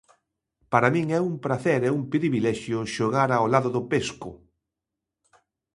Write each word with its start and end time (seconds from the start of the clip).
Para 0.71 0.91
min 0.95 1.05
é 1.17 1.19
un 1.29 1.35
pracer 1.45 1.81
e 1.87 1.89
un 1.97 2.03
privilexio 2.11 2.77
xogar 2.95 3.29
ao 3.33 3.45
lado 3.53 3.69
de 3.75 3.81
Pesco. 3.91 4.31